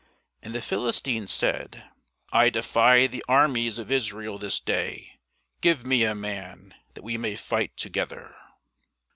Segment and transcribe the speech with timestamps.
[0.41, 1.87] And the Philistine said,
[2.33, 5.19] I defy the armies of Israel this day;
[5.61, 8.35] give me a man, that we may fight together.